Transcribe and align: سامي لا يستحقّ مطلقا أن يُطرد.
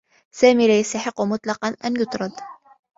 سامي 0.35 0.67
لا 0.67 0.79
يستحقّ 0.79 1.21
مطلقا 1.21 1.67
أن 1.85 2.01
يُطرد. 2.01 2.31